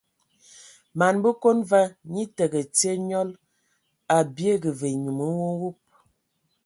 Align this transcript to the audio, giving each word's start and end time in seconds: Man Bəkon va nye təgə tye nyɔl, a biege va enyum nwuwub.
Man 0.97 1.15
Bəkon 1.23 1.59
va 1.69 1.81
nye 2.13 2.23
təgə 2.37 2.61
tye 2.75 2.91
nyɔl, 3.07 3.29
a 4.15 4.17
biege 4.35 4.71
va 4.79 4.87
enyum 4.93 5.19
nwuwub. 5.29 5.77